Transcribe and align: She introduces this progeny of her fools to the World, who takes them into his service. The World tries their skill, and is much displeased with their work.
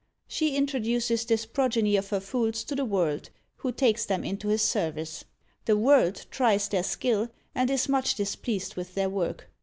She 0.27 0.55
introduces 0.55 1.25
this 1.25 1.45
progeny 1.45 1.95
of 1.95 2.09
her 2.09 2.19
fools 2.19 2.63
to 2.63 2.73
the 2.73 2.85
World, 2.85 3.29
who 3.57 3.71
takes 3.71 4.03
them 4.03 4.23
into 4.23 4.47
his 4.47 4.63
service. 4.63 5.25
The 5.65 5.77
World 5.77 6.25
tries 6.31 6.67
their 6.67 6.81
skill, 6.81 7.29
and 7.53 7.69
is 7.69 7.87
much 7.87 8.15
displeased 8.15 8.73
with 8.73 8.95
their 8.95 9.11
work. 9.11 9.47